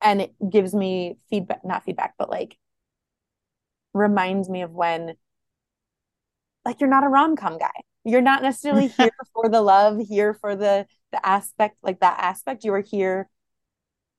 [0.00, 2.56] And it gives me feedback, not feedback, but like
[3.92, 5.14] reminds me of when
[6.64, 7.70] like you're not a rom-com guy.
[8.04, 12.64] You're not necessarily here for the love, here for the the aspect, like that aspect.
[12.64, 13.28] You are here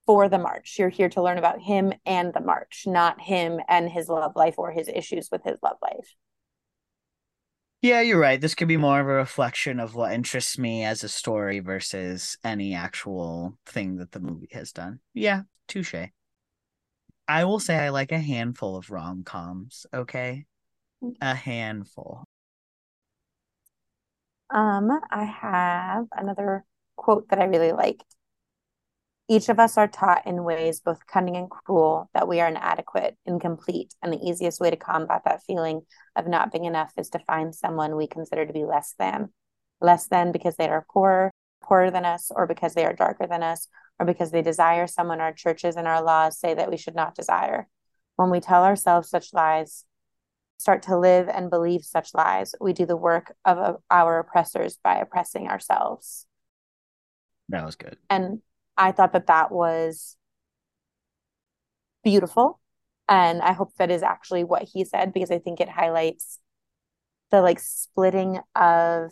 [0.05, 0.75] for the march.
[0.77, 4.55] You're here to learn about him and the march, not him and his love life
[4.57, 6.15] or his issues with his love life.
[7.81, 8.39] Yeah, you're right.
[8.39, 12.37] This could be more of a reflection of what interests me as a story versus
[12.43, 14.99] any actual thing that the movie has done.
[15.15, 15.95] Yeah, touche.
[17.27, 20.45] I will say I like a handful of rom-coms, okay?
[21.21, 22.25] A handful.
[24.51, 26.65] Um, I have another
[26.97, 28.05] quote that I really liked.
[29.31, 33.15] Each of us are taught in ways both cunning and cruel that we are inadequate,
[33.25, 35.83] incomplete, and the easiest way to combat that feeling
[36.17, 39.29] of not being enough is to find someone we consider to be less than.
[39.79, 41.31] Less than because they are poorer,
[41.63, 45.21] poorer than us, or because they are darker than us, or because they desire someone
[45.21, 47.69] our churches and our laws say that we should not desire.
[48.17, 49.85] When we tell ourselves such lies,
[50.59, 54.77] start to live and believe such lies, we do the work of uh, our oppressors
[54.83, 56.25] by oppressing ourselves.
[57.47, 57.95] That was good.
[58.09, 58.41] And
[58.81, 60.17] I thought that that was
[62.03, 62.59] beautiful
[63.07, 66.39] And I hope that is actually what he said because I think it highlights
[67.31, 69.11] the like splitting of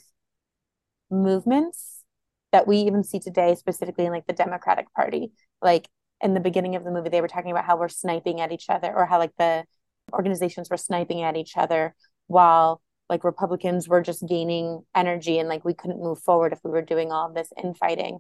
[1.10, 2.03] movements
[2.51, 5.32] that we even see today, specifically in like the Democratic Party.
[5.62, 5.88] Like
[6.21, 8.65] in the beginning of the movie, they were talking about how we're sniping at each
[8.69, 9.65] other or how like the
[10.13, 11.95] organizations were sniping at each other
[12.27, 16.71] while like Republicans were just gaining energy and like we couldn't move forward if we
[16.71, 18.19] were doing all this infighting.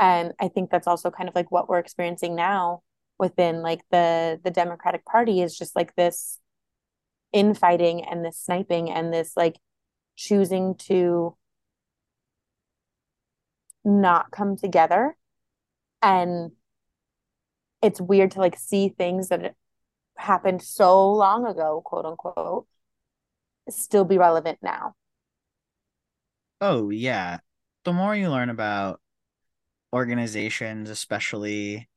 [0.00, 2.82] And I think that's also kind of like what we're experiencing now
[3.18, 6.40] within like the the Democratic Party is just like this
[7.34, 9.58] infighting and this sniping and this like
[10.16, 11.36] choosing to
[13.84, 15.16] not come together.
[16.02, 16.52] And
[17.82, 19.54] it's weird to like see things that
[20.16, 22.66] happened so long ago quote unquote
[23.68, 24.94] still be relevant now.
[26.62, 27.38] Oh yeah.
[27.84, 29.00] The more you learn about
[29.92, 31.88] organizations especially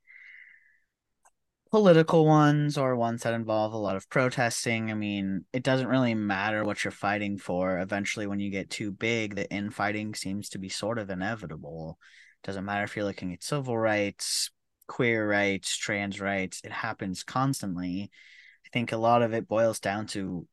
[1.74, 4.92] political ones or ones that involve a lot of protesting.
[4.92, 7.80] I mean, it doesn't really matter what you're fighting for.
[7.80, 11.98] Eventually, when you get too big, the infighting seems to be sort of inevitable.
[12.44, 14.52] Doesn't matter if you're looking at civil rights,
[14.88, 18.12] queer rights, trans rights, it happens constantly.
[18.64, 20.48] I think a lot of it boils down to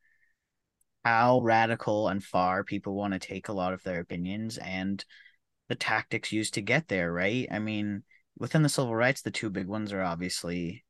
[1.05, 5.05] how radical and far people want to take a lot of their opinions and
[5.71, 7.47] the tactics used to get there, right?
[7.49, 8.03] I mean,
[8.37, 10.83] within the civil rights, the two big ones are obviously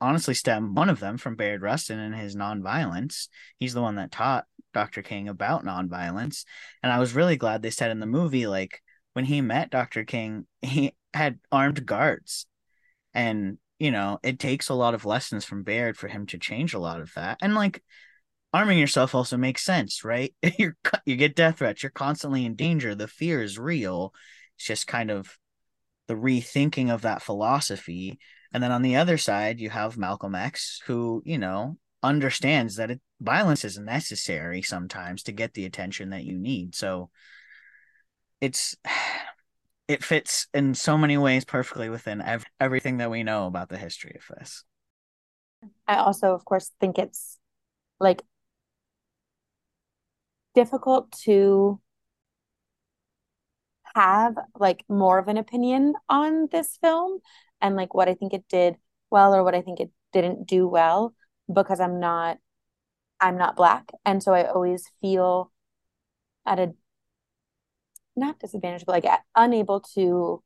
[0.00, 3.28] honestly stem one of them from Bayard Rustin and his nonviolence.
[3.58, 5.02] He's the one that taught Dr.
[5.02, 6.44] King about nonviolence.
[6.82, 10.04] And I was really glad they said in the movie, like when he met Dr.
[10.04, 12.46] King, he had armed guards.
[13.14, 16.74] And, you know, it takes a lot of lessons from Bayard for him to change
[16.74, 17.38] a lot of that.
[17.40, 17.84] And like
[18.52, 20.34] arming yourself also makes sense, right?
[20.58, 24.12] You're you get death threats, you're constantly in danger, the fear is real.
[24.56, 25.38] It's just kind of
[26.06, 28.18] the rethinking of that philosophy
[28.52, 32.90] and then on the other side, you have Malcolm X, who, you know, understands that
[32.90, 36.74] it, violence is necessary sometimes to get the attention that you need.
[36.74, 37.10] So
[38.40, 38.76] it's
[39.88, 43.78] it fits in so many ways perfectly within ev- everything that we know about the
[43.78, 44.64] history of this.
[45.86, 47.38] I also, of course, think it's
[47.98, 48.22] like
[50.54, 51.80] difficult to
[53.94, 57.20] have like more of an opinion on this film
[57.60, 58.76] and like what I think it did
[59.10, 61.14] well or what I think it didn't do well
[61.52, 62.38] because I'm not
[63.20, 65.52] I'm not black and so I always feel
[66.46, 66.74] at a
[68.16, 70.42] not disadvantage but like unable to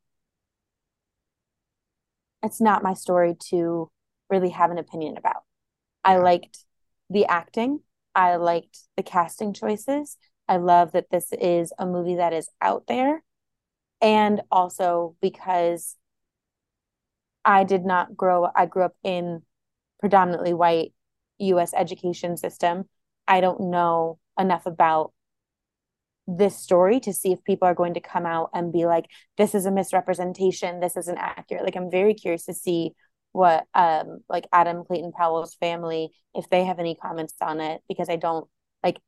[2.42, 3.90] it's not my story to
[4.28, 5.42] really have an opinion about.
[6.04, 6.12] Yeah.
[6.12, 6.58] I liked
[7.10, 7.80] the acting.
[8.14, 10.16] I liked the casting choices.
[10.48, 13.22] I love that this is a movie that is out there.
[14.00, 15.96] And also because
[17.44, 19.42] I did not grow I grew up in
[20.00, 20.92] predominantly white
[21.38, 22.88] US education system.
[23.26, 25.12] I don't know enough about
[26.26, 29.54] this story to see if people are going to come out and be like this
[29.54, 32.92] is a misrepresentation this isn't accurate like i'm very curious to see
[33.32, 38.08] what um like adam clayton powell's family if they have any comments on it because
[38.08, 38.48] i don't
[38.84, 38.98] like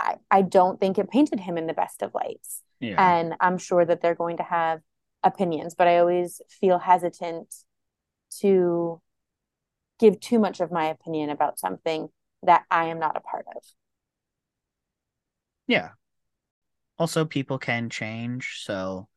[0.00, 2.96] i i don't think it painted him in the best of lights yeah.
[2.98, 4.80] and i'm sure that they're going to have
[5.24, 7.52] opinions, but I always feel hesitant
[8.40, 9.00] to
[9.98, 12.08] give too much of my opinion about something
[12.42, 13.62] that I am not a part of.
[15.66, 15.90] Yeah.
[16.98, 18.60] Also, people can change.
[18.62, 19.08] So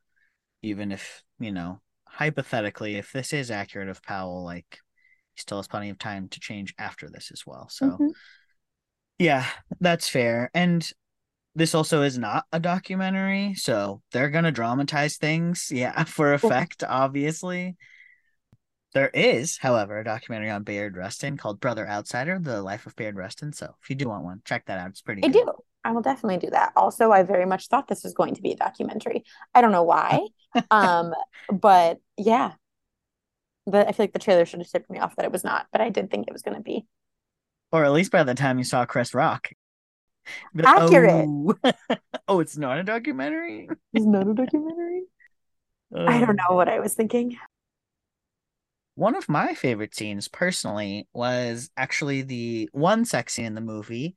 [0.61, 1.81] even if, you know,
[2.17, 4.79] hypothetically, if this is accurate of Powell, like
[5.35, 7.69] he still has plenty of time to change after this as well.
[7.69, 8.07] So, mm-hmm.
[9.19, 9.45] yeah,
[9.79, 10.49] that's fair.
[10.55, 10.89] And
[11.53, 17.77] this also is not a documentary, so they're gonna dramatize things, yeah, for effect, obviously.
[18.93, 23.15] There is, however, a documentary on Bayard Rustin called Brother Outsider: The Life of Bayard
[23.15, 23.53] Rustin.
[23.53, 24.89] So if you do want one, check that out.
[24.89, 25.23] It's pretty.
[25.23, 25.45] I good.
[25.45, 25.53] do.
[25.83, 26.73] I will definitely do that.
[26.75, 29.23] Also, I very much thought this was going to be a documentary.
[29.53, 30.19] I don't know why,
[30.71, 31.13] um,
[31.51, 32.53] but yeah,
[33.65, 35.67] but I feel like the trailer should have tipped me off that it was not,
[35.71, 36.85] but I did think it was going to be.
[37.71, 39.49] Or at least by the time you saw Chris Rock,
[40.63, 41.27] Accurate.
[41.27, 41.55] Oh.
[42.27, 43.69] oh, it's not a documentary.
[43.93, 45.03] It's not a documentary.
[45.95, 47.37] Um, I don't know what I was thinking.
[48.95, 54.15] One of my favorite scenes, personally, was actually the one sex scene in the movie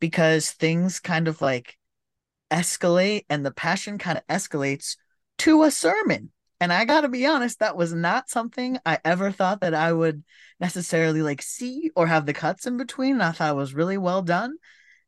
[0.00, 1.76] because things kind of like
[2.50, 4.96] escalate and the passion kind of escalates
[5.38, 6.30] to a sermon.
[6.60, 10.24] And I gotta be honest, that was not something I ever thought that I would
[10.60, 13.14] necessarily like see or have the cuts in between.
[13.14, 14.56] And I thought it was really well done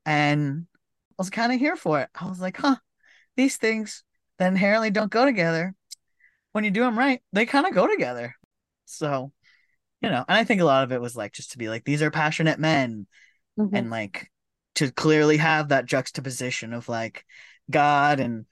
[0.07, 0.66] and
[1.12, 2.11] I was kind of here for it.
[2.14, 2.76] I was like, huh,
[3.37, 4.05] these things
[4.38, 5.74] that inherently don't go together.
[6.53, 8.35] When you do them right, they kind of go together.
[8.87, 9.33] So
[10.03, 11.85] you know, and I think a lot of it was like just to be like,
[11.85, 13.07] these are passionate men
[13.57, 13.76] Mhm.
[13.76, 14.31] and like
[14.76, 17.24] to clearly have that juxtaposition of like
[17.70, 18.46] God and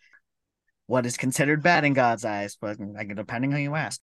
[0.86, 4.00] what is considered bad in God's eyes, but like depending who you ask.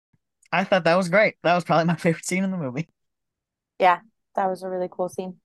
[0.53, 1.35] I thought that was great.
[1.43, 2.89] That was probably my favorite scene in the movie.
[3.79, 4.01] Yeah,
[4.37, 5.37] that was a really cool scene.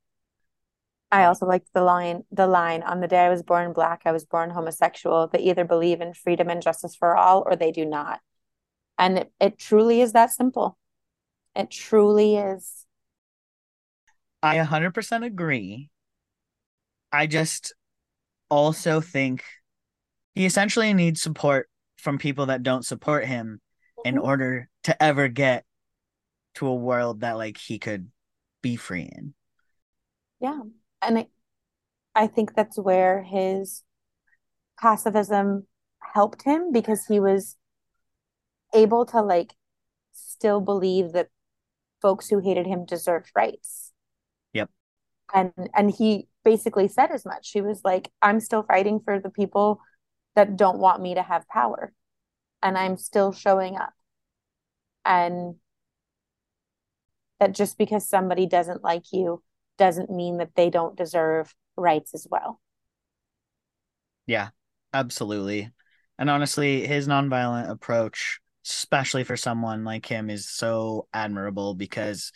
[1.12, 4.12] I also liked the line, the line, on the day I was born black, I
[4.12, 5.28] was born homosexual.
[5.28, 8.19] They either believe in freedom and justice for all or they do not.
[8.97, 10.76] And it, it truly is that simple.
[11.56, 12.88] It truly is.
[14.41, 15.89] I 100% agree.
[17.13, 17.73] I just
[18.49, 19.43] also think
[20.36, 23.62] he essentially needs support from people that don't support him
[24.04, 24.23] in Mhm.
[24.23, 25.63] order to ever get
[26.56, 28.12] to a world that like he could
[28.62, 29.34] be free in.
[30.39, 30.60] Yeah.
[31.02, 31.28] And I,
[32.15, 33.84] I think that's where his
[34.80, 35.67] pacifism
[36.02, 37.58] helped him because he was
[38.73, 39.54] able to like
[40.12, 41.30] still believe that
[42.02, 43.93] folks who hated him deserved rights.
[44.54, 44.69] Yep.
[45.34, 47.45] And and he basically said as much.
[47.45, 49.82] She was like, I'm still fighting for the people
[50.36, 51.93] that don't want me to have power.
[52.62, 53.93] And I'm still showing up.
[55.06, 55.56] And
[57.39, 59.43] that just because somebody doesn't like you
[59.77, 62.60] doesn't mean that they don't deserve rights as well.
[64.25, 64.49] Yeah,
[64.93, 65.71] absolutely.
[66.17, 72.32] And honestly, his nonviolent approach, especially for someone like him, is so admirable because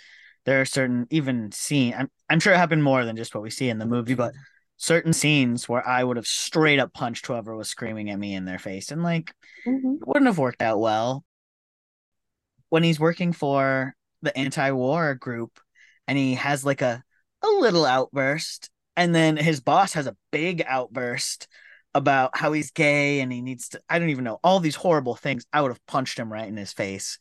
[0.48, 3.52] there are certain even scene I'm I'm sure it happened more than just what we
[3.52, 4.34] see in the movie, but
[4.78, 8.46] certain scenes where I would have straight up punched whoever was screaming at me in
[8.46, 9.34] their face and like
[9.68, 10.02] Mhm.
[10.02, 11.24] it wouldn't have worked out well.
[12.70, 15.60] When he's working for the anti-war group
[16.08, 17.04] and he has like a
[17.44, 21.48] a little outburst and then his boss has a big outburst
[21.94, 25.16] about how he's gay and he needs to I don't even know all these horrible
[25.16, 25.46] things.
[25.54, 27.18] I would have punched him right in his face.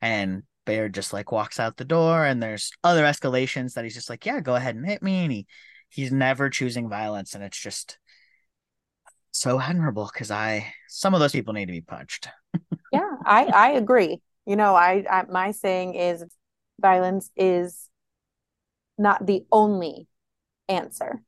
[0.00, 4.10] And Bayard just like walks out the door and there's other escalations that he's just
[4.10, 5.18] like, yeah, go ahead and hit me.
[5.24, 5.46] And he
[5.88, 7.34] he's never choosing violence.
[7.34, 7.98] And it's just
[9.32, 12.28] so admirable because I some of those people need to be punched.
[12.92, 14.20] Yeah, I I agree.
[14.46, 16.24] You know, I, I my saying is
[16.80, 17.88] violence is
[18.98, 20.08] not the only
[20.68, 21.22] answer,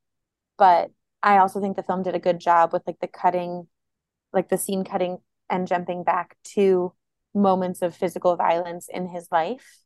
[0.59, 0.90] but
[1.23, 3.68] I also think the film did a good job with like the cutting,
[4.33, 5.18] like the scene cutting
[5.49, 6.92] and jumping back to
[7.35, 9.79] moments of physical violence in his life.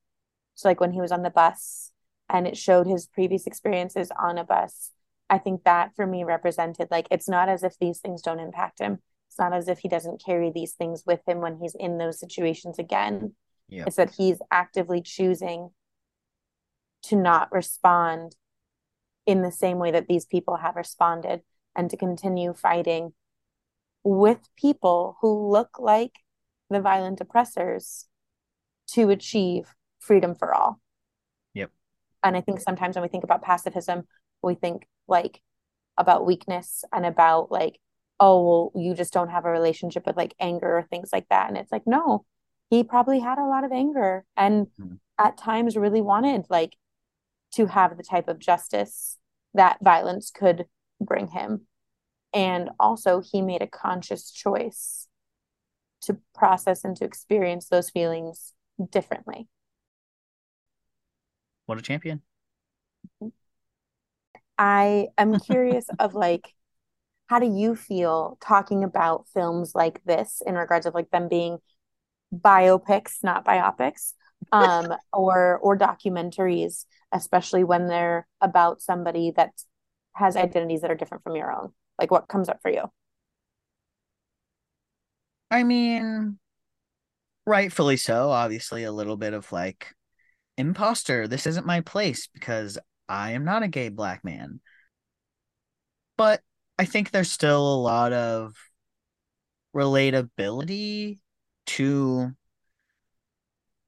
[0.54, 1.92] So like when he was on the bus
[2.28, 4.90] and it showed his previous experiences on a bus.
[5.28, 8.80] I think that for me represented like it's not as if these things don't impact
[8.80, 8.98] him.
[9.28, 12.18] It's not as if he doesn't carry these things with him when he's in those
[12.18, 13.34] situations again.
[13.68, 13.84] Yeah.
[13.86, 15.70] It's that he's actively choosing
[17.04, 18.36] to not respond
[19.26, 21.42] in the same way that these people have responded
[21.74, 23.12] and to continue fighting
[24.04, 26.12] with people who look like
[26.70, 28.06] the violent oppressors
[28.88, 30.80] to achieve freedom for all.
[31.54, 31.70] Yep.
[32.22, 34.06] And I think sometimes when we think about pacifism,
[34.42, 35.40] we think like
[35.96, 37.80] about weakness and about like,
[38.18, 41.48] oh, well, you just don't have a relationship with like anger or things like that.
[41.48, 42.24] And it's like, no,
[42.70, 44.98] he probably had a lot of anger and Mhm.
[45.18, 46.76] at times really wanted like
[47.52, 49.18] to have the type of justice
[49.54, 50.66] that violence could
[51.00, 51.66] bring him.
[52.32, 55.08] And also, he made a conscious choice
[56.02, 58.52] to process and to experience those feelings
[58.90, 59.48] differently.
[61.66, 62.22] What a champion.
[64.58, 66.54] I am curious of like,
[67.26, 71.58] how do you feel talking about films like this in regards of like them being
[72.34, 74.12] biopics, not biopics,
[74.52, 79.52] um, or or documentaries, especially when they're about somebody that
[80.14, 81.72] has identities that are different from your own?
[81.98, 82.90] Like, what comes up for you?
[85.50, 86.38] I mean,
[87.44, 88.30] rightfully so.
[88.30, 89.94] Obviously, a little bit of like
[90.56, 91.28] imposter.
[91.28, 92.78] This isn't my place because
[93.08, 94.60] I am not a gay black man.
[96.16, 96.42] But
[96.78, 98.54] I think there's still a lot of
[99.74, 101.18] relatability
[101.66, 102.32] to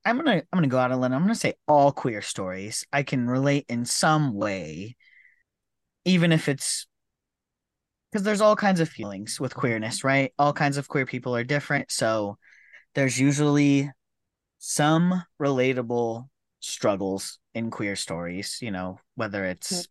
[0.04, 1.12] I'm gonna I'm gonna go out a limb.
[1.12, 4.96] I'm gonna say all queer stories I can relate in some way,
[6.04, 6.86] even if it's
[8.10, 10.32] because there's all kinds of feelings with queerness, right?
[10.38, 12.38] All kinds of queer people are different, so
[12.94, 13.90] there's usually
[14.58, 16.28] some relatable
[16.60, 19.88] struggles in queer stories, you know, whether it's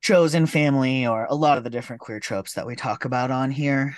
[0.00, 3.50] chosen family or a lot of the different queer tropes that we talk about on
[3.50, 3.96] here.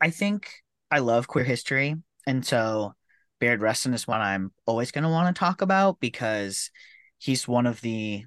[0.00, 0.50] I think
[0.90, 1.96] I love queer history,
[2.26, 2.92] and so
[3.40, 6.70] Bayard Rustin is one I'm always going to want to talk about because
[7.18, 8.24] he's one of the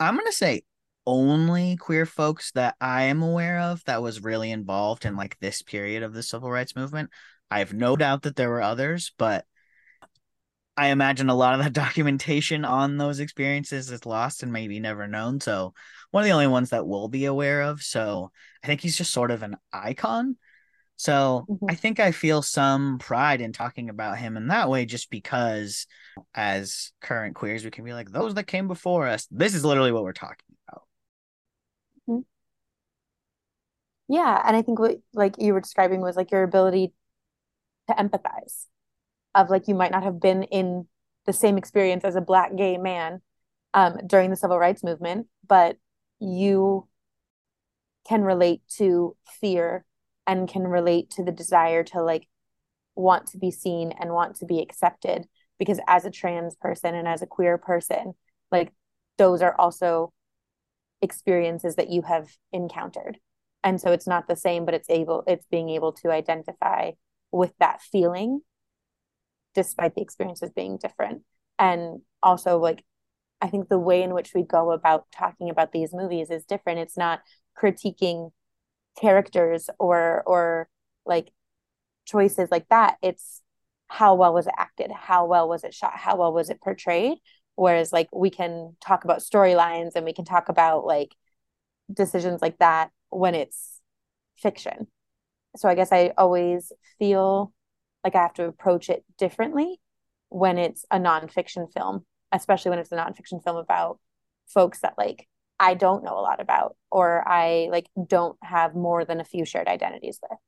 [0.00, 0.62] I'm going to say
[1.06, 5.62] only queer folks that I am aware of that was really involved in like this
[5.62, 7.10] period of the civil rights movement.
[7.50, 9.44] I have no doubt that there were others, but
[10.76, 15.06] I imagine a lot of the documentation on those experiences is lost and maybe never
[15.06, 15.40] known.
[15.40, 15.74] So
[16.10, 17.82] one of the only ones that we'll be aware of.
[17.82, 18.30] So
[18.62, 20.36] I think he's just sort of an icon.
[20.96, 21.66] So mm-hmm.
[21.68, 25.86] I think I feel some pride in talking about him in that way, just because
[26.34, 29.90] as current queers, we can be like, those that came before us, this is literally
[29.90, 30.51] what we're talking
[32.08, 32.22] Mm-hmm.
[34.08, 34.40] Yeah.
[34.44, 36.92] And I think what like you were describing was like your ability
[37.88, 38.66] to empathize
[39.34, 40.88] of like you might not have been in
[41.26, 43.22] the same experience as a black gay man
[43.74, 45.78] um, during the civil rights movement, but
[46.20, 46.88] you
[48.06, 49.84] can relate to fear
[50.26, 52.26] and can relate to the desire to like
[52.94, 55.26] want to be seen and want to be accepted
[55.58, 58.14] because as a trans person and as a queer person
[58.50, 58.72] like
[59.18, 60.12] those are also
[61.02, 63.18] experiences that you have encountered.
[63.64, 66.92] And so it's not the same but it's able it's being able to identify
[67.30, 68.40] with that feeling
[69.54, 71.22] despite the experiences being different.
[71.58, 72.84] And also like
[73.40, 76.78] i think the way in which we go about talking about these movies is different.
[76.78, 77.20] It's not
[77.60, 78.30] critiquing
[79.00, 80.68] characters or or
[81.04, 81.32] like
[82.06, 82.96] choices like that.
[83.02, 83.42] It's
[83.88, 84.90] how well was it acted?
[84.90, 85.92] How well was it shot?
[85.96, 87.18] How well was it portrayed
[87.56, 91.14] whereas like we can talk about storylines and we can talk about like
[91.92, 93.80] decisions like that when it's
[94.36, 94.86] fiction
[95.56, 97.52] so i guess i always feel
[98.04, 99.80] like I have to approach it differently
[100.28, 103.98] when it's a nonfiction film, especially when it's a nonfiction film about
[104.46, 105.28] folks that like
[105.60, 109.44] I don't know a lot about or I like don't have more than a few
[109.44, 110.38] shared identities with.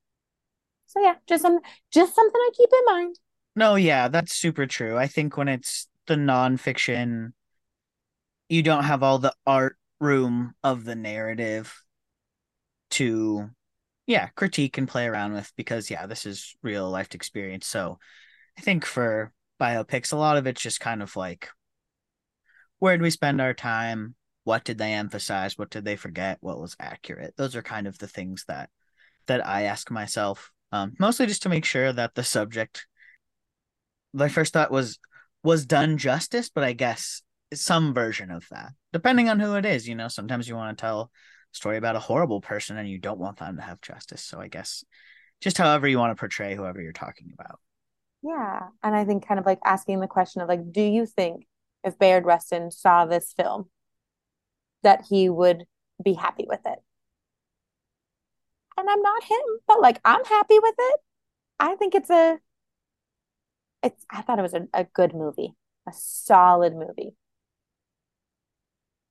[0.86, 1.60] So yeah, just some
[1.92, 3.18] just something I keep in mind.
[3.56, 4.96] No, yeah, that's super true.
[4.98, 7.32] I think when it's the nonfiction,
[8.48, 11.82] you don't have all the art room of the narrative
[12.90, 13.48] to
[14.06, 17.66] yeah critique and play around with because yeah this is real life experience.
[17.66, 17.98] So
[18.56, 21.48] i think for biopics a lot of it's just kind of like
[22.78, 24.14] where did we spend our time?
[24.42, 25.56] What did they emphasize?
[25.56, 26.38] What did they forget?
[26.40, 27.34] What was accurate?
[27.36, 28.68] Those are kind of the things that
[29.26, 32.86] that i ask myself um, mostly just to make sure that the subject
[34.12, 34.98] my first thought was
[35.44, 37.22] was done justice but i guess
[37.52, 40.80] some version of that depending on who it is you know sometimes you want to
[40.80, 41.08] tell a
[41.54, 44.22] story about a horrible person and you don't want them to have justice.
[44.22, 44.84] So I guess
[45.40, 47.60] just however you want to portray whoever you're talking about.
[48.22, 48.60] Yeah.
[48.82, 51.46] And I think kind of like asking the question of like, do you think
[51.82, 53.68] if Bayard Rustin saw this film
[54.82, 55.64] that he would
[56.02, 56.78] be happy with it?
[58.76, 61.00] And I'm not him, but like I'm happy with it.
[61.60, 62.38] I think it's a
[63.84, 65.54] it's I thought it was a, a good movie,
[65.88, 67.14] a solid movie.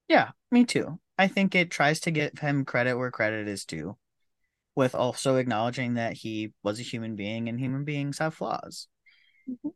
[0.08, 1.00] Yeah, me too.
[1.18, 3.98] I think it tries to give him credit where credit is due,
[4.76, 8.88] with also acknowledging that he was a human being and human beings have flaws.
[9.50, 9.70] Mm-hmm.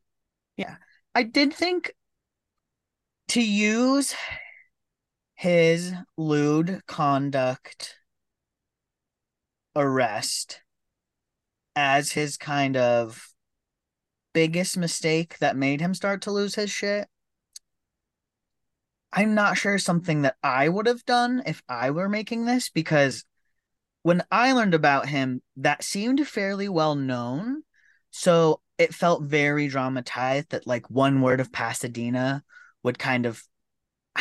[0.57, 0.75] Yeah.
[1.13, 1.93] I did think
[3.29, 4.15] to use
[5.35, 7.95] his lewd conduct
[9.75, 10.61] arrest
[11.75, 13.27] as his kind of
[14.37, 17.07] biggest mistake that made him start to lose his shit
[19.11, 23.23] I'm not sure something that I would have done if I were making this because
[24.03, 27.63] when I learned about him, that seemed fairly well known.
[28.11, 32.43] So it felt very dramatized that like one word of Pasadena
[32.83, 33.41] would kind of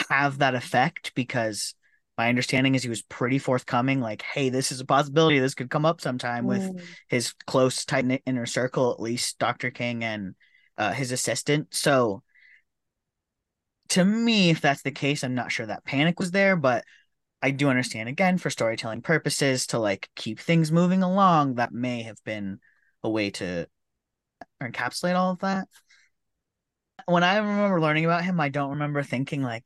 [0.08, 1.74] have that effect because
[2.18, 5.70] my understanding is he was pretty forthcoming like hey this is a possibility this could
[5.70, 6.48] come up sometime mm.
[6.48, 10.34] with his close tight knit inner circle at least dr king and
[10.78, 12.22] uh, his assistant so
[13.90, 16.84] to me, if that's the case, I'm not sure that panic was there, but
[17.42, 21.54] I do understand again for storytelling purposes to like keep things moving along.
[21.56, 22.58] That may have been
[23.02, 23.66] a way to
[24.62, 25.68] encapsulate all of that.
[27.06, 29.64] When I remember learning about him, I don't remember thinking like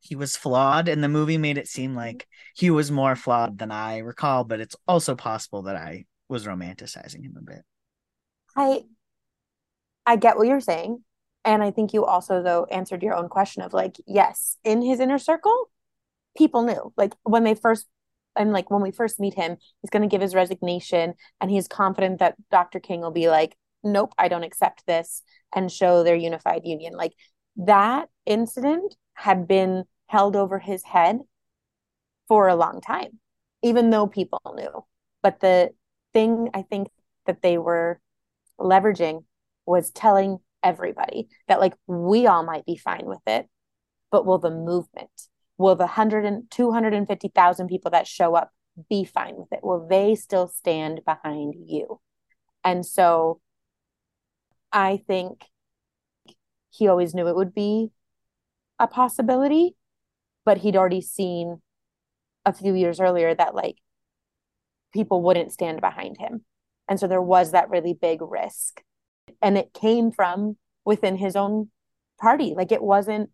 [0.00, 1.98] he was flawed, and the movie made it seem mm-hmm.
[1.98, 4.44] like he was more flawed than I recall.
[4.44, 7.62] But it's also possible that I was romanticizing him a bit.
[8.56, 8.82] I
[10.06, 11.04] I get what you're saying.
[11.44, 15.00] And I think you also, though, answered your own question of like, yes, in his
[15.00, 15.70] inner circle,
[16.36, 16.92] people knew.
[16.96, 17.86] Like when they first,
[18.36, 21.66] and like when we first meet him, he's going to give his resignation and he's
[21.66, 22.78] confident that Dr.
[22.78, 25.22] King will be like, nope, I don't accept this
[25.54, 26.92] and show their unified union.
[26.92, 27.14] Like
[27.56, 31.20] that incident had been held over his head
[32.28, 33.18] for a long time,
[33.62, 34.84] even though people knew.
[35.22, 35.70] But the
[36.12, 36.88] thing I think
[37.26, 38.00] that they were
[38.58, 39.24] leveraging
[39.66, 43.48] was telling everybody that like we all might be fine with it
[44.10, 45.10] but will the movement
[45.56, 48.50] will the 100 and 250,000 people that show up
[48.90, 51.98] be fine with it will they still stand behind you
[52.62, 53.40] and so
[54.70, 55.44] i think
[56.70, 57.90] he always knew it would be
[58.80, 59.76] a possibility,
[60.44, 61.60] but he'd already seen
[62.44, 63.76] a few years earlier that like
[64.92, 66.44] people wouldn't stand behind him.
[66.88, 68.82] And so there was that really big risk.
[69.40, 71.70] And it came from within his own
[72.20, 72.54] party.
[72.56, 73.30] Like it wasn't,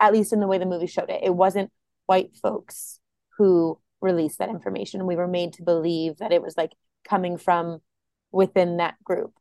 [0.00, 1.70] at least in the way the movie showed it, it wasn't
[2.06, 3.00] white folks
[3.38, 5.06] who released that information.
[5.06, 6.72] We were made to believe that it was like
[7.08, 7.78] coming from
[8.32, 9.32] within that group.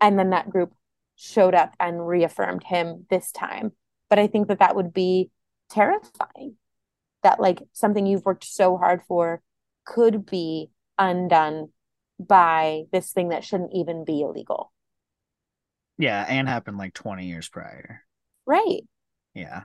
[0.00, 0.74] And then that group
[1.16, 3.72] showed up and reaffirmed him this time.
[4.10, 5.30] But I think that that would be
[5.70, 6.56] terrifying
[7.22, 9.42] that like something you've worked so hard for
[9.84, 11.70] could be undone
[12.18, 14.72] by this thing that shouldn't even be illegal.
[15.98, 18.02] Yeah, and happened like 20 years prior.
[18.46, 18.82] Right.
[19.34, 19.64] Yeah.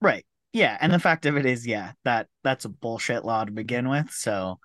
[0.00, 0.24] Right.
[0.52, 3.88] Yeah, and the fact of it is, yeah, that that's a bullshit law to begin
[3.88, 4.10] with.
[4.12, 4.60] So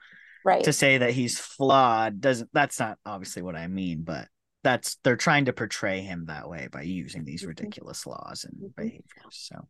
[0.46, 0.64] right.
[0.64, 4.28] to say that he's flawed doesn't that's not obviously what I mean, but
[4.64, 7.50] that's they're trying to portray him that way by using these mm-hmm.
[7.50, 8.82] ridiculous laws and mm-hmm.
[8.82, 9.04] behaviors.
[9.32, 9.68] So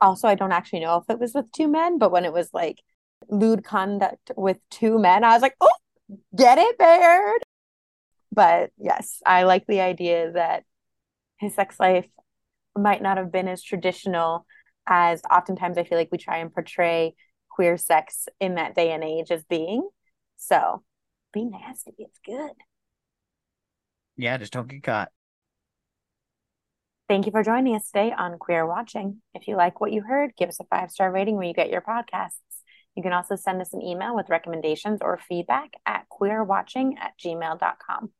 [0.00, 2.50] also I don't actually know if it was with two men, but when it was
[2.52, 2.78] like
[3.28, 5.70] lewd conduct with two men, I was like, oh,
[6.36, 7.42] get it, Baird.
[8.32, 10.64] But yes, I like the idea that
[11.38, 12.08] his sex life
[12.76, 14.46] might not have been as traditional
[14.86, 17.14] as oftentimes I feel like we try and portray
[17.50, 19.88] queer sex in that day and age as being.
[20.36, 20.82] So
[21.32, 21.92] be nasty.
[21.98, 22.52] It's good.
[24.16, 25.10] Yeah, just don't get caught.
[27.08, 29.22] Thank you for joining us today on Queer Watching.
[29.32, 31.70] If you like what you heard, give us a five star rating where you get
[31.70, 32.40] your podcasts.
[32.96, 38.10] You can also send us an email with recommendations or feedback at queerwatching at gmail.com.